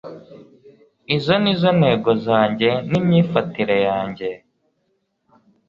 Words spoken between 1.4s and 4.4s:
ni zo ntego zanjye n'imyifatire yanjye